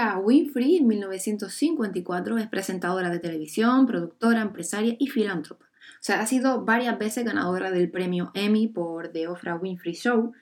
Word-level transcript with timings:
Oprah 0.00 0.18
Winfrey 0.18 0.78
en 0.78 0.86
1954 0.86 2.38
es 2.38 2.48
presentadora 2.48 3.10
de 3.10 3.18
televisión, 3.18 3.84
productora, 3.84 4.40
empresaria 4.40 4.96
y 4.98 5.08
filántropa. 5.08 5.66
O 5.66 6.02
sea, 6.02 6.22
ha 6.22 6.26
sido 6.26 6.64
varias 6.64 6.98
veces 6.98 7.22
ganadora 7.22 7.70
del 7.70 7.90
premio 7.90 8.30
Emmy 8.32 8.66
por 8.66 9.08
The 9.08 9.28
Oprah 9.28 9.56
Winfrey 9.56 9.92
Show, 9.92 10.32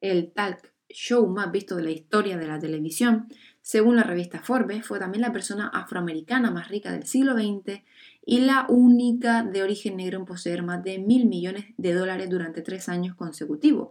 el 0.00 0.30
talk 0.30 0.72
show 0.88 1.26
más 1.26 1.50
visto 1.50 1.74
de 1.74 1.82
la 1.82 1.90
historia 1.90 2.38
de 2.38 2.46
la 2.46 2.60
televisión. 2.60 3.26
Según 3.62 3.96
la 3.96 4.04
revista 4.04 4.42
Forbes, 4.42 4.86
fue 4.86 5.00
también 5.00 5.22
la 5.22 5.32
persona 5.32 5.66
afroamericana 5.66 6.52
más 6.52 6.68
rica 6.68 6.92
del 6.92 7.04
siglo 7.04 7.34
XX 7.34 7.82
y 8.24 8.42
la 8.42 8.66
única 8.68 9.42
de 9.42 9.64
origen 9.64 9.96
negro 9.96 10.20
en 10.20 10.24
poseer 10.24 10.62
más 10.62 10.84
de 10.84 11.00
mil 11.00 11.26
millones 11.26 11.64
de 11.78 11.94
dólares 11.94 12.30
durante 12.30 12.62
tres 12.62 12.88
años 12.88 13.16
consecutivos. 13.16 13.88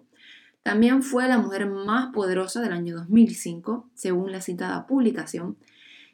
También 0.70 1.02
fue 1.02 1.28
la 1.28 1.40
mujer 1.40 1.66
más 1.66 2.14
poderosa 2.14 2.62
del 2.62 2.74
año 2.74 2.96
2005, 2.96 3.90
según 3.96 4.32
la 4.32 4.40
citada 4.40 4.86
publicación. 4.86 5.58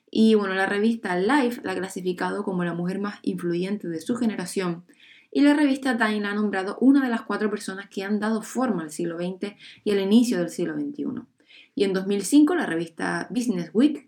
Y 0.09 0.35
bueno, 0.35 0.53
la 0.53 0.65
revista 0.65 1.17
Life 1.17 1.59
la 1.65 1.73
ha 1.73 1.75
clasificado 1.75 2.45
como 2.45 2.63
la 2.63 2.73
mujer 2.73 2.99
más 2.99 3.19
influyente 3.21 3.89
de 3.89 3.99
su 3.99 4.15
generación. 4.15 4.85
Y 5.29 5.41
la 5.41 5.55
revista 5.55 5.97
Time 5.97 6.21
la 6.21 6.31
ha 6.31 6.35
nombrado 6.35 6.77
una 6.79 7.03
de 7.03 7.09
las 7.09 7.23
cuatro 7.23 7.49
personas 7.49 7.89
que 7.89 8.05
han 8.05 8.21
dado 8.21 8.41
forma 8.41 8.83
al 8.83 8.91
siglo 8.91 9.17
XX 9.17 9.55
y 9.83 9.91
al 9.91 9.99
inicio 9.99 10.37
del 10.37 10.47
siglo 10.47 10.75
XXI. 10.75 11.23
Y 11.75 11.83
en 11.83 11.91
2005 11.91 12.55
la 12.55 12.65
revista 12.65 13.27
Business 13.29 13.71
Week 13.73 14.07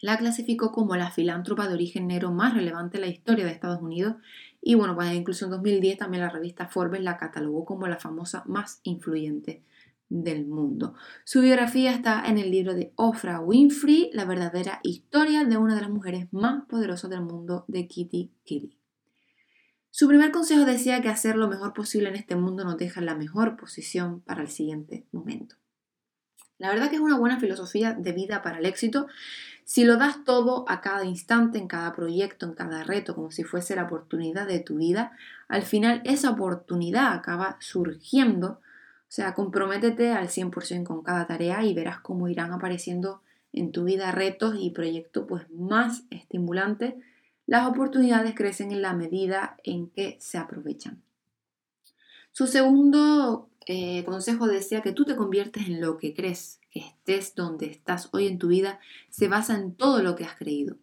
la 0.00 0.18
clasificó 0.18 0.72
como 0.72 0.96
la 0.96 1.10
filántropa 1.10 1.68
de 1.68 1.74
origen 1.74 2.06
negro 2.06 2.32
más 2.32 2.54
relevante 2.54 2.96
en 2.96 3.02
la 3.02 3.08
historia 3.08 3.44
de 3.44 3.52
Estados 3.52 3.80
Unidos 3.80 4.16
y 4.60 4.74
bueno, 4.74 4.94
pues 4.94 5.12
incluso 5.12 5.44
en 5.44 5.52
2010 5.52 5.98
también 5.98 6.22
la 6.22 6.30
revista 6.30 6.68
Forbes 6.68 7.02
la 7.02 7.16
catalogó 7.16 7.64
como 7.64 7.86
la 7.86 7.98
famosa 7.98 8.42
más 8.46 8.80
influyente 8.82 9.62
del 10.08 10.46
mundo. 10.46 10.94
Su 11.24 11.40
biografía 11.40 11.92
está 11.92 12.24
en 12.26 12.38
el 12.38 12.50
libro 12.50 12.74
de 12.74 12.92
Oprah 12.96 13.40
Winfrey, 13.40 14.10
la 14.12 14.24
verdadera 14.24 14.80
historia 14.82 15.44
de 15.44 15.56
una 15.56 15.74
de 15.74 15.80
las 15.80 15.90
mujeres 15.90 16.26
más 16.32 16.64
poderosas 16.66 17.10
del 17.10 17.22
mundo 17.22 17.64
de 17.68 17.86
Kitty 17.86 18.32
Kelly. 18.44 18.76
Su 19.90 20.08
primer 20.08 20.30
consejo 20.30 20.64
decía 20.64 21.00
que 21.00 21.08
hacer 21.08 21.36
lo 21.36 21.48
mejor 21.48 21.72
posible 21.72 22.08
en 22.10 22.16
este 22.16 22.36
mundo 22.36 22.64
nos 22.64 22.76
deja 22.76 23.00
la 23.00 23.14
mejor 23.14 23.56
posición 23.56 24.20
para 24.20 24.42
el 24.42 24.48
siguiente 24.48 25.06
momento. 25.10 25.56
La 26.58 26.70
verdad 26.70 26.88
que 26.90 26.96
es 26.96 27.02
una 27.02 27.18
buena 27.18 27.38
filosofía 27.38 27.92
de 27.92 28.12
vida 28.12 28.42
para 28.42 28.58
el 28.58 28.66
éxito 28.66 29.06
si 29.66 29.84
lo 29.84 29.96
das 29.96 30.22
todo 30.22 30.64
a 30.68 30.80
cada 30.80 31.04
instante, 31.04 31.58
en 31.58 31.66
cada 31.66 31.92
proyecto, 31.92 32.46
en 32.46 32.54
cada 32.54 32.84
reto, 32.84 33.16
como 33.16 33.32
si 33.32 33.42
fuese 33.42 33.74
la 33.74 33.82
oportunidad 33.82 34.46
de 34.46 34.60
tu 34.60 34.76
vida, 34.76 35.10
al 35.48 35.62
final 35.62 36.02
esa 36.04 36.30
oportunidad 36.30 37.12
acaba 37.12 37.56
surgiendo. 37.58 38.60
O 38.60 39.08
sea, 39.08 39.34
comprométete 39.34 40.12
al 40.12 40.28
100% 40.28 40.84
con 40.84 41.02
cada 41.02 41.26
tarea 41.26 41.64
y 41.64 41.74
verás 41.74 41.98
cómo 41.98 42.28
irán 42.28 42.52
apareciendo 42.52 43.22
en 43.52 43.72
tu 43.72 43.82
vida 43.82 44.12
retos 44.12 44.54
y 44.56 44.70
proyectos 44.70 45.24
pues 45.28 45.50
más 45.50 46.04
estimulantes. 46.10 46.94
Las 47.44 47.66
oportunidades 47.66 48.36
crecen 48.36 48.70
en 48.70 48.82
la 48.82 48.92
medida 48.92 49.56
en 49.64 49.88
que 49.88 50.16
se 50.20 50.38
aprovechan. 50.38 51.02
Su 52.30 52.46
segundo 52.46 53.48
eh, 53.66 54.04
consejo 54.04 54.46
decía 54.46 54.80
que 54.80 54.92
tú 54.92 55.04
te 55.04 55.16
conviertes 55.16 55.66
en 55.66 55.80
lo 55.80 55.98
que 55.98 56.14
crees 56.14 56.60
estés 56.78 57.34
donde 57.34 57.66
estás 57.66 58.08
hoy 58.12 58.26
en 58.26 58.38
tu 58.38 58.48
vida 58.48 58.80
se 59.10 59.28
basa 59.28 59.56
en 59.56 59.74
todo 59.74 60.02
lo 60.02 60.16
que 60.16 60.24
has 60.24 60.34
creído. 60.34 60.76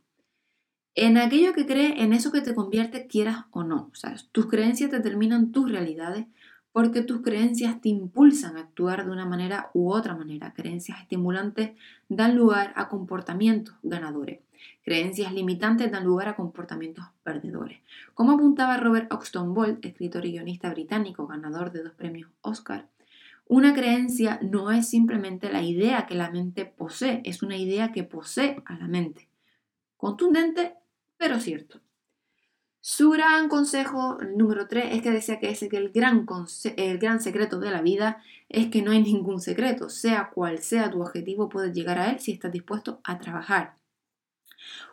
En 0.95 1.17
aquello 1.17 1.53
que 1.53 1.65
crees, 1.65 1.93
en 1.97 2.13
eso 2.13 2.31
que 2.31 2.41
te 2.41 2.53
convierte, 2.53 3.07
quieras 3.07 3.45
o 3.51 3.63
no. 3.63 3.91
Tus 4.31 4.45
creencias 4.45 4.91
determinan 4.91 5.51
tus 5.51 5.71
realidades 5.71 6.27
porque 6.71 7.01
tus 7.01 7.21
creencias 7.21 7.81
te 7.81 7.89
impulsan 7.89 8.57
a 8.57 8.61
actuar 8.61 9.05
de 9.05 9.11
una 9.11 9.25
manera 9.25 9.69
u 9.73 9.91
otra 9.91 10.15
manera. 10.15 10.53
Creencias 10.53 11.01
estimulantes 11.01 11.71
dan 12.09 12.35
lugar 12.35 12.73
a 12.75 12.89
comportamientos 12.89 13.75
ganadores. 13.83 14.41
Creencias 14.83 15.33
limitantes 15.33 15.91
dan 15.91 16.03
lugar 16.03 16.27
a 16.27 16.35
comportamientos 16.35 17.05
perdedores. 17.23 17.79
Como 18.13 18.33
apuntaba 18.33 18.77
Robert 18.77 19.11
Oxton 19.13 19.53
Bolt, 19.53 19.85
escritor 19.85 20.25
y 20.25 20.33
guionista 20.33 20.69
británico, 20.71 21.27
ganador 21.27 21.71
de 21.71 21.83
dos 21.83 21.93
premios 21.93 22.29
Oscar, 22.41 22.87
una 23.45 23.73
creencia 23.73 24.39
no 24.41 24.71
es 24.71 24.89
simplemente 24.89 25.51
la 25.51 25.61
idea 25.61 26.05
que 26.05 26.15
la 26.15 26.31
mente 26.31 26.65
posee, 26.65 27.21
es 27.25 27.43
una 27.43 27.57
idea 27.57 27.91
que 27.91 28.03
posee 28.03 28.61
a 28.65 28.77
la 28.77 28.87
mente. 28.87 29.29
Contundente, 29.97 30.75
pero 31.17 31.39
cierto. 31.39 31.81
Su 32.85 33.11
gran 33.11 33.47
consejo, 33.47 34.17
número 34.35 34.67
3, 34.67 34.95
es 34.95 35.01
que 35.01 35.11
decía 35.11 35.39
que, 35.39 35.49
ese, 35.49 35.69
que 35.69 35.77
el, 35.77 35.91
gran 35.91 36.25
el 36.75 36.97
gran 36.97 37.21
secreto 37.21 37.59
de 37.59 37.71
la 37.71 37.81
vida 37.81 38.21
es 38.49 38.67
que 38.67 38.81
no 38.81 38.91
hay 38.91 39.01
ningún 39.01 39.39
secreto. 39.39 39.89
Sea 39.89 40.31
cual 40.33 40.59
sea 40.59 40.91
tu 40.91 41.01
objetivo, 41.01 41.47
puedes 41.47 41.73
llegar 41.73 41.97
a 41.97 42.11
él 42.11 42.19
si 42.19 42.33
estás 42.33 42.51
dispuesto 42.51 42.99
a 43.05 43.19
trabajar. 43.19 43.77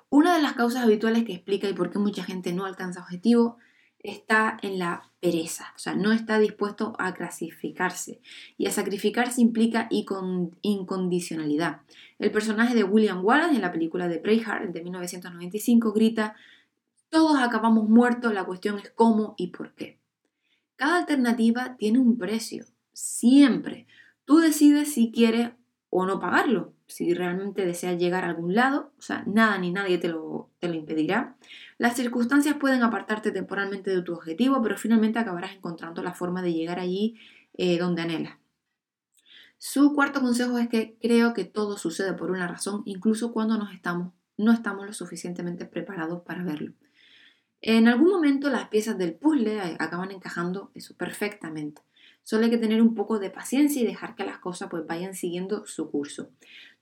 Una 0.08 0.36
de 0.36 0.42
las 0.42 0.52
causas 0.52 0.84
habituales 0.84 1.24
que 1.24 1.32
explica 1.32 1.68
y 1.68 1.72
por 1.72 1.90
qué 1.90 1.98
mucha 1.98 2.22
gente 2.22 2.52
no 2.52 2.64
alcanza 2.64 3.00
objetivo 3.00 3.58
está 3.98 4.56
en 4.62 4.78
la 4.78 5.09
pereza, 5.20 5.72
o 5.76 5.78
sea, 5.78 5.94
no 5.94 6.12
está 6.12 6.38
dispuesto 6.38 6.94
a 6.98 7.12
clasificarse. 7.14 8.20
Y 8.56 8.66
a 8.66 8.70
sacrificarse 8.70 9.40
implica 9.40 9.88
incondicionalidad. 9.90 11.82
El 12.18 12.32
personaje 12.32 12.74
de 12.74 12.84
William 12.84 13.24
Wallace 13.24 13.54
en 13.54 13.60
la 13.60 13.72
película 13.72 14.08
de 14.08 14.18
Braveheart 14.18 14.72
de 14.72 14.82
1995 14.82 15.92
grita, 15.92 16.34
todos 17.10 17.38
acabamos 17.38 17.88
muertos, 17.88 18.32
la 18.32 18.44
cuestión 18.44 18.78
es 18.78 18.90
cómo 18.90 19.34
y 19.36 19.48
por 19.48 19.74
qué. 19.74 19.98
Cada 20.76 20.98
alternativa 20.98 21.76
tiene 21.76 21.98
un 21.98 22.16
precio, 22.16 22.64
siempre. 22.92 23.86
Tú 24.24 24.38
decides 24.38 24.94
si 24.94 25.12
quieres 25.12 25.50
o 25.90 26.06
no 26.06 26.20
pagarlo, 26.20 26.72
si 26.90 27.14
realmente 27.14 27.64
deseas 27.64 27.98
llegar 27.98 28.24
a 28.24 28.28
algún 28.28 28.54
lado, 28.54 28.92
o 28.98 29.02
sea, 29.02 29.22
nada 29.26 29.56
ni 29.58 29.70
nadie 29.70 29.98
te 29.98 30.08
lo, 30.08 30.50
te 30.58 30.68
lo 30.68 30.74
impedirá. 30.74 31.36
Las 31.78 31.96
circunstancias 31.96 32.56
pueden 32.56 32.82
apartarte 32.82 33.30
temporalmente 33.30 33.90
de 33.90 34.02
tu 34.02 34.12
objetivo, 34.12 34.60
pero 34.62 34.76
finalmente 34.76 35.18
acabarás 35.18 35.54
encontrando 35.54 36.02
la 36.02 36.12
forma 36.12 36.42
de 36.42 36.52
llegar 36.52 36.78
allí 36.80 37.16
eh, 37.54 37.78
donde 37.78 38.02
anhelas. 38.02 38.34
Su 39.56 39.94
cuarto 39.94 40.20
consejo 40.20 40.58
es 40.58 40.68
que 40.68 40.96
creo 41.00 41.34
que 41.34 41.44
todo 41.44 41.76
sucede 41.76 42.14
por 42.14 42.30
una 42.30 42.48
razón, 42.48 42.82
incluso 42.86 43.32
cuando 43.32 43.58
nos 43.58 43.72
estamos, 43.72 44.12
no 44.36 44.52
estamos 44.52 44.86
lo 44.86 44.92
suficientemente 44.92 45.66
preparados 45.66 46.22
para 46.22 46.42
verlo. 46.42 46.72
En 47.60 47.86
algún 47.86 48.08
momento 48.08 48.48
las 48.48 48.68
piezas 48.68 48.96
del 48.96 49.14
puzzle 49.14 49.60
acaban 49.78 50.12
encajando 50.12 50.70
eso 50.74 50.96
perfectamente. 50.96 51.82
Solo 52.22 52.44
hay 52.44 52.50
que 52.50 52.58
tener 52.58 52.80
un 52.80 52.94
poco 52.94 53.18
de 53.18 53.30
paciencia 53.30 53.82
y 53.82 53.86
dejar 53.86 54.14
que 54.14 54.24
las 54.24 54.38
cosas 54.38 54.68
pues 54.70 54.86
vayan 54.86 55.14
siguiendo 55.14 55.66
su 55.66 55.90
curso. 55.90 56.30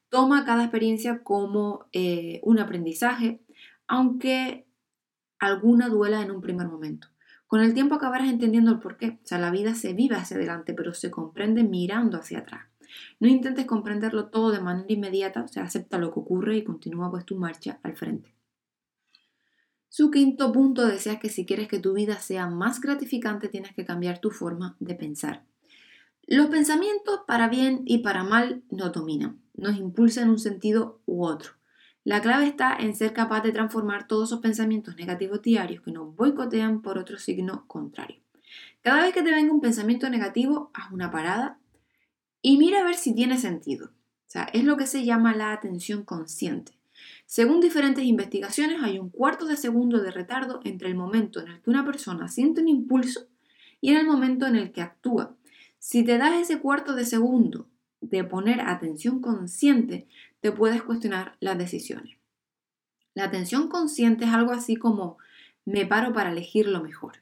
Toma 0.09 0.45
cada 0.45 0.63
experiencia 0.65 1.23
como 1.23 1.87
eh, 1.93 2.41
un 2.43 2.59
aprendizaje, 2.59 3.43
aunque 3.87 4.67
alguna 5.39 5.89
duela 5.89 6.23
en 6.23 6.31
un 6.31 6.41
primer 6.41 6.67
momento. 6.67 7.09
Con 7.47 7.63
el 7.63 7.73
tiempo 7.75 7.95
acabarás 7.95 8.29
entendiendo 8.29 8.71
el 8.71 8.79
porqué. 8.79 9.19
O 9.23 9.27
sea, 9.27 9.39
la 9.39 9.51
vida 9.51 9.75
se 9.75 9.95
vive 9.95 10.17
hacia 10.17 10.37
adelante, 10.37 10.75
pero 10.75 10.93
se 10.93 11.11
comprende 11.11 11.65
mirando 11.65 12.19
hacia 12.19 12.41
atrás. 12.41 12.67
No 13.21 13.29
intentes 13.29 13.67
comprenderlo 13.67 14.29
todo 14.29 14.51
de 14.51 14.61
manera 14.61 14.93
inmediata, 14.93 15.43
o 15.43 15.49
sea, 15.49 15.65
acepta 15.65 15.99
lo 15.99 16.13
que 16.13 16.21
ocurre 16.21 16.57
y 16.57 16.65
continúa 16.65 17.11
pues 17.11 17.25
tu 17.25 17.37
marcha 17.37 17.81
al 17.83 17.97
frente. 17.97 18.35
Su 19.89 20.11
quinto 20.11 20.53
punto 20.53 20.87
desea 20.87 21.19
que 21.19 21.31
si 21.31 21.47
quieres 21.47 21.69
que 21.69 21.79
tu 21.79 21.95
vida 21.95 22.19
sea 22.19 22.47
más 22.47 22.81
gratificante, 22.81 23.49
tienes 23.49 23.75
que 23.75 23.87
cambiar 23.87 24.21
tu 24.21 24.31
forma 24.31 24.77
de 24.81 24.95
pensar. 24.95 25.45
Los 26.27 26.49
pensamientos 26.49 27.21
para 27.27 27.49
bien 27.49 27.83
y 27.87 27.99
para 27.99 28.23
mal 28.23 28.63
nos 28.71 28.93
dominan, 28.93 29.41
nos 29.59 29.77
impulsan 29.77 30.25
en 30.25 30.31
un 30.31 30.39
sentido 30.39 31.01
u 31.07 31.25
otro. 31.25 31.53
La 32.05 32.23
clave 32.23 32.47
está 32.47 32.75
en 32.75 32.97
ser 32.97 33.13
capaz 33.13 33.43
de 33.43 33.53
transformar 33.53 34.07
todos 34.07 34.31
esos 34.31 34.41
pensamientos 34.41 34.97
negativos 34.97 35.43
diarios 35.43 35.83
que 35.83 35.93
nos 35.93 36.15
boicotean 36.17 36.81
por 36.81 36.97
otro 36.97 37.19
signo 37.19 37.67
contrario. 37.67 38.23
Cada 38.81 39.03
vez 39.03 39.13
que 39.13 39.23
te 39.23 39.31
venga 39.31 39.53
un 39.53 39.61
pensamiento 39.61 40.09
negativo, 40.09 40.71
haz 40.73 40.91
una 40.93 41.11
parada 41.11 41.59
y 42.41 42.57
mira 42.57 42.81
a 42.81 42.85
ver 42.85 42.95
si 42.95 43.15
tiene 43.15 43.37
sentido. 43.37 43.89
O 43.89 44.31
sea, 44.31 44.45
es 44.53 44.65
lo 44.65 44.77
que 44.77 44.87
se 44.87 45.05
llama 45.05 45.35
la 45.35 45.53
atención 45.53 46.05
consciente. 46.05 46.73
Según 47.27 47.61
diferentes 47.61 48.05
investigaciones, 48.05 48.83
hay 48.83 48.99
un 48.99 49.11
cuarto 49.11 49.45
de 49.47 49.57
segundo 49.57 50.01
de 50.01 50.11
retardo 50.11 50.61
entre 50.65 50.89
el 50.89 50.95
momento 50.95 51.41
en 51.41 51.49
el 51.49 51.61
que 51.61 51.71
una 51.71 51.85
persona 51.85 52.29
siente 52.29 52.61
un 52.61 52.69
impulso 52.69 53.27
y 53.81 53.91
en 53.91 53.99
el 53.99 54.07
momento 54.07 54.47
en 54.47 54.57
el 54.57 54.73
que 54.73 54.83
actúa. 54.83 55.35
Si 55.79 56.05
te 56.05 56.19
das 56.19 56.35
ese 56.41 56.61
cuarto 56.61 56.95
de 56.95 57.05
segundo 57.05 57.69
de 58.01 58.25
poner 58.25 58.61
atención 58.61 59.21
consciente, 59.21 60.07
te 60.41 60.53
puedes 60.53 60.83
cuestionar 60.83 61.37
las 61.41 61.59
decisiones. 61.59 62.19
La 63.15 63.25
atención 63.25 63.69
consciente 63.69 64.25
es 64.25 64.31
algo 64.33 64.53
así 64.53 64.77
como 64.77 65.19
me 65.65 65.87
paro 65.87 66.13
para 66.13 66.31
elegir 66.31 66.69
lo 66.69 66.83
mejor. 66.83 67.15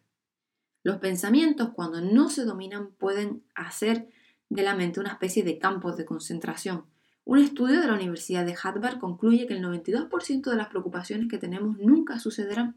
Los 0.82 0.98
pensamientos, 0.98 1.70
cuando 1.70 2.00
no 2.00 2.28
se 2.28 2.44
dominan, 2.44 2.92
pueden 2.92 3.42
hacer 3.54 4.08
de 4.48 4.62
la 4.62 4.74
mente 4.76 5.00
una 5.00 5.12
especie 5.12 5.42
de 5.42 5.58
campos 5.58 5.96
de 5.96 6.04
concentración. 6.04 6.84
Un 7.24 7.38
estudio 7.38 7.80
de 7.80 7.88
la 7.88 7.94
Universidad 7.94 8.46
de 8.46 8.54
Harvard 8.62 9.00
concluye 9.00 9.48
que 9.48 9.54
el 9.54 9.64
92% 9.64 10.48
de 10.48 10.56
las 10.56 10.68
preocupaciones 10.68 11.28
que 11.28 11.38
tenemos 11.38 11.76
nunca 11.78 12.20
sucederán. 12.20 12.76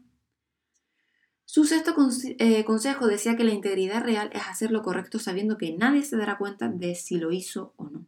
Su 1.52 1.64
sexto 1.64 1.96
eh, 2.38 2.64
consejo 2.64 3.08
decía 3.08 3.36
que 3.36 3.42
la 3.42 3.52
integridad 3.52 4.04
real 4.04 4.30
es 4.32 4.42
hacer 4.46 4.70
lo 4.70 4.82
correcto 4.82 5.18
sabiendo 5.18 5.58
que 5.58 5.76
nadie 5.76 6.04
se 6.04 6.16
dará 6.16 6.38
cuenta 6.38 6.68
de 6.68 6.94
si 6.94 7.18
lo 7.18 7.32
hizo 7.32 7.74
o 7.74 7.90
no. 7.90 8.06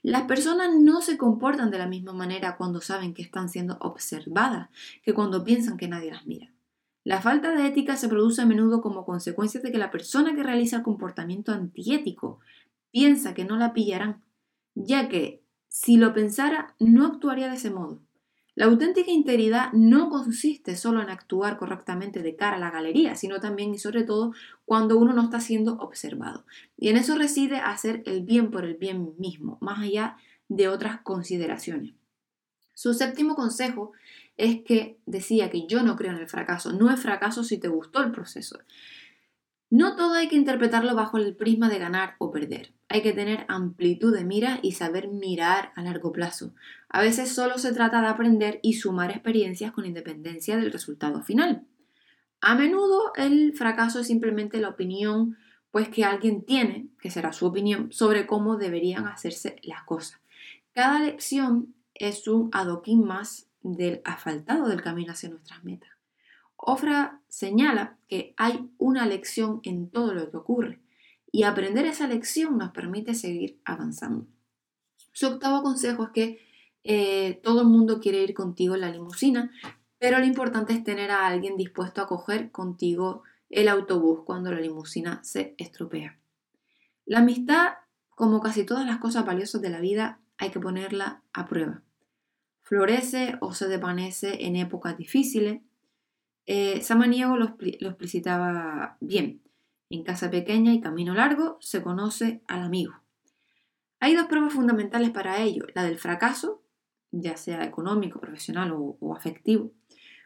Las 0.00 0.28
personas 0.28 0.68
no 0.78 1.02
se 1.02 1.18
comportan 1.18 1.72
de 1.72 1.78
la 1.78 1.88
misma 1.88 2.12
manera 2.12 2.56
cuando 2.56 2.80
saben 2.80 3.14
que 3.14 3.22
están 3.22 3.48
siendo 3.48 3.78
observadas 3.80 4.68
que 5.02 5.12
cuando 5.12 5.42
piensan 5.42 5.76
que 5.76 5.88
nadie 5.88 6.12
las 6.12 6.24
mira. 6.24 6.52
La 7.02 7.20
falta 7.20 7.50
de 7.50 7.66
ética 7.66 7.96
se 7.96 8.08
produce 8.08 8.42
a 8.42 8.46
menudo 8.46 8.80
como 8.80 9.04
consecuencia 9.04 9.60
de 9.60 9.72
que 9.72 9.78
la 9.78 9.90
persona 9.90 10.36
que 10.36 10.44
realiza 10.44 10.76
el 10.76 10.82
comportamiento 10.84 11.50
antiético 11.50 12.38
piensa 12.92 13.34
que 13.34 13.44
no 13.44 13.56
la 13.56 13.72
pillarán, 13.72 14.22
ya 14.76 15.08
que 15.08 15.42
si 15.66 15.96
lo 15.96 16.14
pensara 16.14 16.76
no 16.78 17.06
actuaría 17.06 17.48
de 17.48 17.56
ese 17.56 17.70
modo. 17.70 18.02
La 18.58 18.64
auténtica 18.64 19.12
integridad 19.12 19.72
no 19.72 20.10
consiste 20.10 20.74
solo 20.74 21.00
en 21.00 21.10
actuar 21.10 21.58
correctamente 21.58 22.22
de 22.22 22.34
cara 22.34 22.56
a 22.56 22.58
la 22.58 22.72
galería, 22.72 23.14
sino 23.14 23.38
también 23.38 23.72
y 23.72 23.78
sobre 23.78 24.02
todo 24.02 24.32
cuando 24.64 24.98
uno 24.98 25.12
no 25.12 25.22
está 25.22 25.38
siendo 25.38 25.74
observado. 25.74 26.44
Y 26.76 26.88
en 26.88 26.96
eso 26.96 27.16
reside 27.16 27.58
hacer 27.58 28.02
el 28.04 28.24
bien 28.24 28.50
por 28.50 28.64
el 28.64 28.74
bien 28.74 29.14
mismo, 29.16 29.58
más 29.60 29.78
allá 29.78 30.16
de 30.48 30.66
otras 30.66 31.02
consideraciones. 31.02 31.94
Su 32.74 32.94
séptimo 32.94 33.36
consejo 33.36 33.92
es 34.36 34.62
que 34.64 34.98
decía 35.06 35.50
que 35.50 35.68
yo 35.68 35.84
no 35.84 35.94
creo 35.94 36.10
en 36.10 36.18
el 36.18 36.28
fracaso. 36.28 36.72
No 36.72 36.90
es 36.90 36.98
fracaso 36.98 37.44
si 37.44 37.58
te 37.58 37.68
gustó 37.68 38.02
el 38.02 38.10
proceso. 38.10 38.58
No 39.70 39.96
todo 39.96 40.14
hay 40.14 40.28
que 40.28 40.36
interpretarlo 40.36 40.94
bajo 40.94 41.18
el 41.18 41.36
prisma 41.36 41.68
de 41.68 41.78
ganar 41.78 42.14
o 42.18 42.30
perder. 42.30 42.72
Hay 42.88 43.02
que 43.02 43.12
tener 43.12 43.44
amplitud 43.48 44.14
de 44.14 44.24
mira 44.24 44.60
y 44.62 44.72
saber 44.72 45.08
mirar 45.08 45.72
a 45.76 45.82
largo 45.82 46.10
plazo. 46.10 46.54
A 46.88 47.02
veces 47.02 47.34
solo 47.34 47.58
se 47.58 47.74
trata 47.74 48.00
de 48.00 48.08
aprender 48.08 48.60
y 48.62 48.74
sumar 48.74 49.10
experiencias 49.10 49.72
con 49.72 49.84
independencia 49.84 50.56
del 50.56 50.72
resultado 50.72 51.22
final. 51.22 51.66
A 52.40 52.54
menudo 52.54 53.12
el 53.16 53.52
fracaso 53.52 54.00
es 54.00 54.06
simplemente 54.06 54.58
la 54.58 54.70
opinión 54.70 55.36
pues 55.70 55.90
que 55.90 56.04
alguien 56.04 56.46
tiene, 56.46 56.88
que 56.98 57.10
será 57.10 57.34
su 57.34 57.44
opinión, 57.44 57.92
sobre 57.92 58.26
cómo 58.26 58.56
deberían 58.56 59.06
hacerse 59.06 59.56
las 59.62 59.82
cosas. 59.82 60.18
Cada 60.72 60.98
lección 61.00 61.74
es 61.92 62.26
un 62.26 62.48
adoquín 62.52 63.04
más 63.04 63.48
del 63.60 64.00
asfaltado 64.04 64.66
del 64.68 64.80
camino 64.80 65.12
hacia 65.12 65.28
nuestras 65.28 65.62
metas. 65.62 65.97
Ofra 66.70 67.22
señala 67.28 67.96
que 68.08 68.34
hay 68.36 68.68
una 68.76 69.06
lección 69.06 69.60
en 69.62 69.88
todo 69.88 70.12
lo 70.12 70.30
que 70.30 70.36
ocurre 70.36 70.82
y 71.32 71.44
aprender 71.44 71.86
esa 71.86 72.06
lección 72.06 72.58
nos 72.58 72.72
permite 72.72 73.14
seguir 73.14 73.58
avanzando. 73.64 74.26
Su 75.12 75.28
octavo 75.28 75.62
consejo 75.62 76.04
es 76.04 76.10
que 76.10 76.38
eh, 76.84 77.40
todo 77.42 77.62
el 77.62 77.68
mundo 77.68 78.00
quiere 78.00 78.22
ir 78.22 78.34
contigo 78.34 78.74
en 78.74 78.82
la 78.82 78.90
limusina, 78.90 79.50
pero 79.98 80.18
lo 80.18 80.26
importante 80.26 80.74
es 80.74 80.84
tener 80.84 81.10
a 81.10 81.26
alguien 81.26 81.56
dispuesto 81.56 82.02
a 82.02 82.06
coger 82.06 82.50
contigo 82.50 83.22
el 83.48 83.68
autobús 83.68 84.24
cuando 84.26 84.52
la 84.52 84.60
limusina 84.60 85.24
se 85.24 85.54
estropea. 85.56 86.18
La 87.06 87.20
amistad, 87.20 87.76
como 88.10 88.42
casi 88.42 88.64
todas 88.64 88.84
las 88.84 88.98
cosas 88.98 89.24
valiosas 89.24 89.62
de 89.62 89.70
la 89.70 89.80
vida, 89.80 90.20
hay 90.36 90.50
que 90.50 90.60
ponerla 90.60 91.22
a 91.32 91.46
prueba 91.46 91.82
florece 92.68 93.38
o 93.40 93.54
se 93.54 93.66
desvanece 93.66 94.44
en 94.44 94.54
épocas 94.54 94.98
difíciles. 94.98 95.62
Eh, 96.50 96.80
Samaniego 96.80 97.36
lo, 97.36 97.58
lo 97.58 97.88
explicitaba 97.90 98.96
bien. 99.00 99.42
En 99.90 100.02
casa 100.02 100.30
pequeña 100.30 100.72
y 100.72 100.80
camino 100.80 101.12
largo 101.14 101.58
se 101.60 101.82
conoce 101.82 102.40
al 102.48 102.62
amigo. 102.62 102.94
Hay 104.00 104.14
dos 104.14 104.28
pruebas 104.28 104.54
fundamentales 104.54 105.10
para 105.10 105.42
ello, 105.42 105.66
la 105.74 105.82
del 105.82 105.98
fracaso, 105.98 106.62
ya 107.10 107.36
sea 107.36 107.64
económico, 107.64 108.18
profesional 108.18 108.72
o, 108.74 109.14
afectivo, 109.14 109.72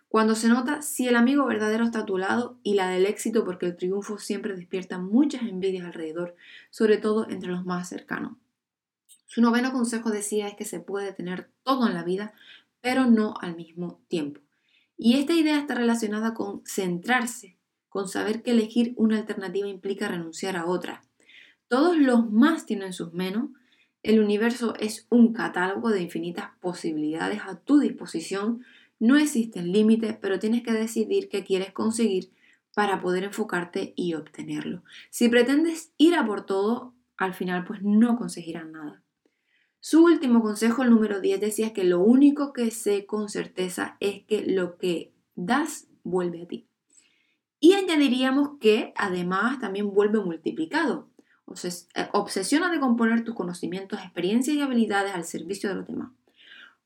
cuando 0.08 0.36
se 0.36 0.46
nota 0.46 0.80
si 0.80 1.08
el 1.08 1.16
amigo 1.16 1.44
verdadero 1.44 1.84
está 1.84 2.00
a 2.00 2.06
tu 2.06 2.19
lado, 2.19 2.56
y 2.62 2.75
la 2.75 2.88
del 2.88 3.06
éxito 3.06 3.44
porque 3.44 3.66
el 3.66 3.76
triunfo 3.76 4.18
siempre 4.18 4.54
despierta 4.54 4.98
muchas 4.98 5.42
envidias 5.42 5.86
alrededor, 5.86 6.36
sobre 6.70 6.98
todo 6.98 7.28
entre 7.28 7.50
los 7.50 7.64
más 7.64 7.88
cercanos. 7.88 8.34
Su 9.26 9.40
noveno 9.40 9.72
consejo 9.72 10.10
decía 10.10 10.46
es 10.46 10.54
que 10.54 10.66
se 10.66 10.78
puede 10.78 11.12
tener 11.12 11.50
todo 11.64 11.88
en 11.88 11.94
la 11.94 12.04
vida, 12.04 12.32
pero 12.80 13.06
no 13.06 13.34
al 13.40 13.56
mismo 13.56 14.00
tiempo. 14.06 14.40
Y 15.04 15.14
esta 15.19 15.32
idea 15.32 15.58
está 15.58 15.75
relacionada 15.75 16.32
con 16.32 16.62
centrarse, 16.64 17.58
con 17.88 18.06
saber 18.06 18.44
que 18.44 18.52
elegir 18.52 18.94
una 18.96 19.19
alternativa 19.19 19.66
implica 19.66 20.06
renunciar 20.06 20.56
a 20.56 20.64
otra. 20.64 21.02
Todos 21.66 21.96
los 21.99 22.31
más 22.31 22.66
tienen 22.66 22.93
sus 22.93 23.12
menos. 23.12 23.50
El 24.04 24.20
universo 24.20 24.75
es 24.78 25.08
un 25.10 25.32
catálogo 25.32 25.90
de 25.90 26.02
infinitas 26.02 26.50
posibilidades 26.60 27.40
a 27.44 27.58
tu 27.58 27.81
disposición. 27.81 28.64
No 29.00 29.16
existen 29.16 29.72
límites, 29.72 30.16
pero 30.20 30.38
tienes 30.38 30.62
que 30.62 30.72
decidir 30.72 31.28
qué 31.28 31.43
quieres 31.43 31.72
conseguir 31.72 32.31
para 32.72 33.00
poder 33.00 33.25
enfocarte 33.25 33.94
y 33.96 34.14
obtenerlo. 34.14 34.84
Si 35.10 35.28
pretendes 35.28 35.90
ir 35.99 36.14
a 36.14 36.25
por 36.25 36.46
todo, 36.46 36.94
al 37.16 37.34
final 37.34 37.64
pues 37.64 37.82
no 37.82 38.16
conseguirás 38.16 38.69
nada. 38.69 39.01
Su 39.84 40.05
último 40.05 40.43
consejo, 40.43 40.84
el 40.84 40.90
número 40.90 41.20
10, 41.20 41.40
decía 41.40 41.73
que 41.73 41.82
lo 41.82 41.99
único 41.99 42.52
que 42.52 42.70
sé 42.70 43.05
con 43.05 43.29
certeza 43.29 43.96
es 43.99 44.23
que 44.26 44.46
lo 44.46 44.79
que 44.79 45.12
das 45.34 45.88
vuelve 46.05 46.43
a 46.43 46.46
ti. 46.46 46.69
Y 47.58 47.73
añadiríamos 47.73 48.58
que 48.61 48.93
además 48.94 49.58
también 49.58 49.93
vuelve 49.93 50.20
multiplicado. 50.20 51.08
Eh, 51.64 52.08
obsesiona 52.12 52.70
de 52.70 52.79
componer 52.79 53.25
tus 53.25 53.34
conocimientos, 53.34 53.99
experiencias 53.99 54.56
y 54.56 54.61
habilidades 54.61 55.17
al 55.17 55.25
servicio 55.25 55.69
de 55.69 55.75
los 55.75 55.88
demás. 55.88 56.12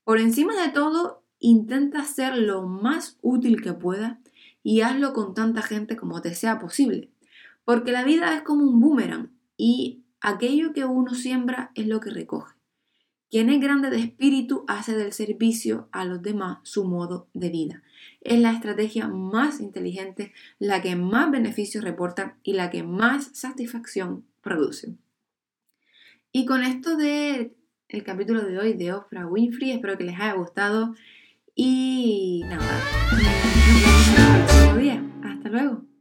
Por 0.03 0.19
encima 0.19 0.59
de 0.59 0.71
todo, 0.71 1.23
intenta 1.39 2.03
ser 2.05 2.39
lo 2.39 2.63
más 2.63 3.19
útil 3.21 3.61
que 3.61 3.75
pueda 3.75 4.21
y 4.63 4.81
hazlo 4.81 5.13
con 5.13 5.35
tanta 5.35 5.61
gente 5.61 5.97
como 5.97 6.23
te 6.23 6.35
sea 6.35 6.59
posible. 6.59 7.11
Porque 7.67 7.93
la 7.93 8.05
vida 8.05 8.35
es 8.35 8.41
como 8.41 8.65
un 8.65 8.81
boomerang 8.81 9.33
y 9.59 10.03
aquello 10.23 10.73
que 10.73 10.87
uno 10.87 11.13
siembra 11.13 11.73
es 11.75 11.87
lo 11.87 12.01
que 12.01 12.09
recoge. 12.09 12.56
Quien 13.37 13.51
es 13.51 13.61
grande 13.61 13.91
de 13.91 13.99
espíritu 13.99 14.65
hace 14.67 14.97
del 14.97 15.13
servicio 15.13 15.91
a 15.93 16.07
los 16.07 16.23
demás 16.23 16.61
su 16.63 16.87
modo 16.87 17.29
de 17.35 17.51
vida. 17.51 17.83
Es 18.23 18.41
la 18.41 18.51
estrategia 18.51 19.09
más 19.09 19.61
inteligente, 19.61 20.33
la 20.59 20.81
que 20.81 20.97
más 20.97 21.31
beneficios 21.31 21.85
reporta 21.85 22.39
y 22.43 22.55
la 22.55 22.71
que 22.71 22.83
más 22.83 23.37
satisfacción 23.37 24.25
produce. 24.41 24.95
Y 26.33 26.47
con 26.47 26.63
esto 26.63 26.97
de 26.97 27.55
el 27.91 28.05
capítulo 28.05 28.43
de 28.43 28.59
hoy 28.59 28.73
de 28.73 28.95
Oprah 28.95 29.27
Winfrey, 29.27 29.73
espero 29.73 29.99
que 29.99 30.05
les 30.05 30.15
haya 30.15 30.33
gustado 30.33 30.95
y 31.55 32.41
nada, 32.47 32.81
nos 33.11 34.77
vemos. 34.79 35.13
Hasta 35.23 35.49
luego. 35.51 35.96